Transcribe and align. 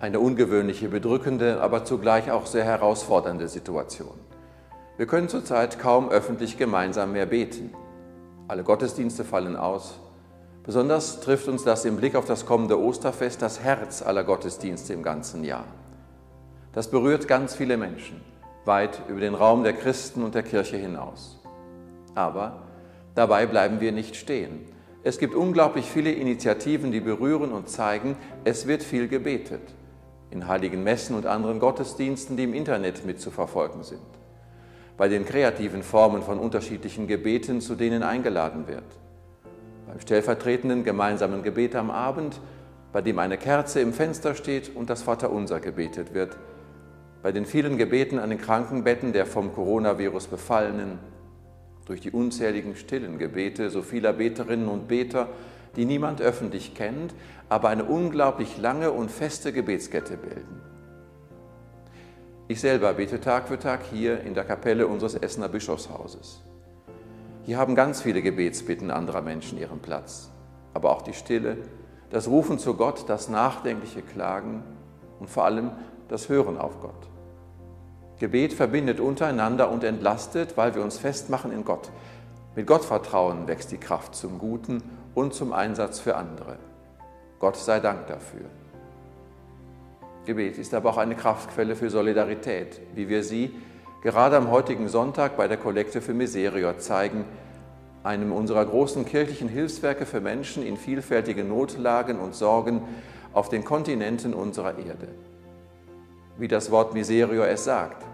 Eine 0.00 0.18
ungewöhnliche, 0.18 0.88
bedrückende, 0.88 1.60
aber 1.60 1.84
zugleich 1.84 2.30
auch 2.30 2.46
sehr 2.46 2.64
herausfordernde 2.64 3.48
Situation. 3.48 4.18
Wir 4.96 5.06
können 5.06 5.28
zurzeit 5.28 5.78
kaum 5.78 6.08
öffentlich 6.08 6.56
gemeinsam 6.56 7.12
mehr 7.12 7.26
beten. 7.26 7.74
Alle 8.48 8.64
Gottesdienste 8.64 9.24
fallen 9.24 9.56
aus. 9.56 10.00
Besonders 10.64 11.20
trifft 11.20 11.48
uns 11.48 11.64
das 11.64 11.84
im 11.84 11.96
Blick 11.96 12.14
auf 12.14 12.24
das 12.24 12.46
kommende 12.46 12.80
Osterfest 12.80 13.42
das 13.42 13.60
Herz 13.60 14.00
aller 14.00 14.24
Gottesdienste 14.24 14.94
im 14.94 15.02
ganzen 15.02 15.44
Jahr. 15.44 15.64
Das 16.72 16.90
berührt 16.90 17.28
ganz 17.28 17.54
viele 17.54 17.76
Menschen, 17.76 18.22
weit 18.64 19.02
über 19.06 19.20
den 19.20 19.34
Raum 19.34 19.64
der 19.64 19.74
Christen 19.74 20.22
und 20.22 20.34
der 20.34 20.44
Kirche 20.44 20.78
hinaus. 20.78 21.42
Aber 22.14 22.62
dabei 23.14 23.44
bleiben 23.44 23.80
wir 23.80 23.92
nicht 23.92 24.16
stehen. 24.16 24.60
Es 25.02 25.18
gibt 25.18 25.34
unglaublich 25.34 25.84
viele 25.84 26.12
Initiativen, 26.12 26.90
die 26.90 27.00
berühren 27.00 27.52
und 27.52 27.68
zeigen, 27.68 28.16
es 28.44 28.66
wird 28.66 28.82
viel 28.82 29.06
gebetet. 29.06 29.60
In 30.30 30.46
heiligen 30.46 30.84
Messen 30.84 31.16
und 31.16 31.26
anderen 31.26 31.58
Gottesdiensten, 31.58 32.36
die 32.36 32.44
im 32.44 32.54
Internet 32.54 33.04
mitzuverfolgen 33.04 33.82
sind. 33.82 34.00
Bei 34.96 35.08
den 35.08 35.24
kreativen 35.24 35.82
Formen 35.82 36.22
von 36.22 36.38
unterschiedlichen 36.38 37.06
Gebeten, 37.06 37.60
zu 37.60 37.74
denen 37.74 38.02
eingeladen 38.02 38.68
wird. 38.68 38.84
Beim 39.88 39.98
stellvertretenden 39.98 40.84
gemeinsamen 40.84 41.42
Gebet 41.42 41.74
am 41.74 41.90
Abend, 41.90 42.40
bei 42.92 43.02
dem 43.02 43.18
eine 43.18 43.38
Kerze 43.38 43.80
im 43.80 43.92
Fenster 43.92 44.34
steht 44.34 44.74
und 44.74 44.90
das 44.90 45.02
Vaterunser 45.02 45.58
gebetet 45.58 46.14
wird. 46.14 46.36
Bei 47.22 47.32
den 47.32 47.44
vielen 47.44 47.76
Gebeten 47.76 48.18
an 48.18 48.30
den 48.30 48.40
Krankenbetten 48.40 49.12
der 49.12 49.26
vom 49.26 49.52
Coronavirus 49.52 50.28
Befallenen, 50.28 50.98
durch 51.86 52.00
die 52.00 52.10
unzähligen 52.12 52.76
stillen 52.76 53.18
Gebete 53.18 53.68
so 53.70 53.82
vieler 53.82 54.12
Beterinnen 54.12 54.68
und 54.68 54.86
Beter, 54.86 55.28
die 55.76 55.84
niemand 55.84 56.20
öffentlich 56.20 56.74
kennt, 56.74 57.14
aber 57.48 57.68
eine 57.68 57.84
unglaublich 57.84 58.58
lange 58.58 58.90
und 58.90 59.10
feste 59.10 59.52
Gebetskette 59.52 60.16
bilden. 60.16 60.60
Ich 62.48 62.60
selber 62.60 62.94
bete 62.94 63.20
Tag 63.20 63.48
für 63.48 63.58
Tag 63.58 63.82
hier 63.90 64.20
in 64.22 64.34
der 64.34 64.44
Kapelle 64.44 64.86
unseres 64.88 65.14
Essener 65.14 65.48
Bischofshauses. 65.48 66.42
Hier 67.44 67.58
haben 67.58 67.74
ganz 67.74 68.02
viele 68.02 68.22
Gebetsbitten 68.22 68.90
anderer 68.90 69.22
Menschen 69.22 69.58
ihren 69.58 69.78
Platz, 69.78 70.30
aber 70.74 70.90
auch 70.90 71.02
die 71.02 71.12
Stille, 71.12 71.56
das 72.10 72.26
Rufen 72.26 72.58
zu 72.58 72.74
Gott, 72.74 73.08
das 73.08 73.28
nachdenkliche 73.28 74.02
Klagen 74.02 74.64
und 75.20 75.30
vor 75.30 75.44
allem 75.44 75.70
das 76.08 76.28
Hören 76.28 76.58
auf 76.58 76.80
Gott. 76.80 77.08
Gebet 78.18 78.52
verbindet 78.52 79.00
untereinander 79.00 79.70
und 79.70 79.82
entlastet, 79.82 80.56
weil 80.56 80.74
wir 80.74 80.82
uns 80.82 80.98
festmachen 80.98 81.52
in 81.52 81.64
Gott. 81.64 81.90
Mit 82.54 82.66
Gottvertrauen 82.66 83.46
wächst 83.46 83.70
die 83.72 83.78
Kraft 83.78 84.14
zum 84.14 84.38
Guten 84.38 84.82
und 85.14 85.34
zum 85.34 85.52
Einsatz 85.52 85.98
für 85.98 86.16
andere. 86.16 86.56
Gott 87.38 87.56
sei 87.56 87.80
Dank 87.80 88.06
dafür. 88.06 88.46
Gebet 90.26 90.58
ist 90.58 90.74
aber 90.74 90.90
auch 90.90 90.98
eine 90.98 91.14
Kraftquelle 91.14 91.74
für 91.74 91.90
Solidarität, 91.90 92.80
wie 92.94 93.08
wir 93.08 93.24
sie 93.24 93.54
gerade 94.02 94.36
am 94.36 94.50
heutigen 94.50 94.88
Sonntag 94.88 95.36
bei 95.36 95.48
der 95.48 95.56
Kollekte 95.56 96.00
für 96.00 96.14
Miserior 96.14 96.78
zeigen, 96.78 97.24
einem 98.02 98.32
unserer 98.32 98.64
großen 98.64 99.04
kirchlichen 99.04 99.48
Hilfswerke 99.48 100.06
für 100.06 100.20
Menschen 100.20 100.64
in 100.64 100.76
vielfältigen 100.76 101.48
Notlagen 101.48 102.18
und 102.18 102.34
Sorgen 102.34 102.82
auf 103.32 103.48
den 103.48 103.64
Kontinenten 103.64 104.34
unserer 104.34 104.78
Erde. 104.78 105.08
Wie 106.38 106.48
das 106.48 106.70
Wort 106.70 106.94
Miserior 106.94 107.46
es 107.46 107.64
sagt, 107.64 108.04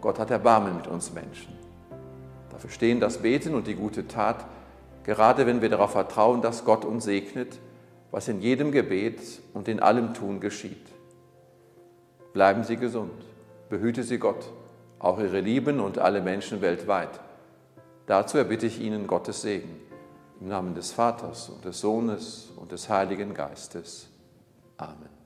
Gott 0.00 0.18
hat 0.18 0.30
Erbarmen 0.30 0.76
mit 0.76 0.86
uns 0.86 1.12
Menschen. 1.12 1.56
Dafür 2.50 2.70
stehen 2.70 3.00
das 3.00 3.18
Beten 3.18 3.54
und 3.54 3.66
die 3.66 3.74
gute 3.74 4.06
Tat, 4.06 4.44
gerade 5.04 5.46
wenn 5.46 5.62
wir 5.62 5.68
darauf 5.68 5.92
vertrauen, 5.92 6.42
dass 6.42 6.64
Gott 6.64 6.84
uns 6.84 7.04
segnet, 7.04 7.58
was 8.10 8.28
in 8.28 8.40
jedem 8.40 8.72
Gebet 8.72 9.20
und 9.54 9.68
in 9.68 9.80
allem 9.80 10.14
Tun 10.14 10.40
geschieht. 10.40 10.86
Bleiben 12.32 12.64
Sie 12.64 12.76
gesund, 12.76 13.24
behüte 13.68 14.02
Sie 14.02 14.18
Gott, 14.18 14.50
auch 14.98 15.18
Ihre 15.18 15.40
Lieben 15.40 15.80
und 15.80 15.98
alle 15.98 16.20
Menschen 16.20 16.60
weltweit. 16.60 17.20
Dazu 18.06 18.38
erbitte 18.38 18.66
ich 18.66 18.80
Ihnen 18.80 19.06
Gottes 19.06 19.42
Segen. 19.42 19.80
Im 20.40 20.48
Namen 20.48 20.74
des 20.74 20.92
Vaters 20.92 21.48
und 21.48 21.64
des 21.64 21.80
Sohnes 21.80 22.52
und 22.56 22.72
des 22.72 22.88
Heiligen 22.88 23.32
Geistes. 23.32 24.08
Amen. 24.76 25.21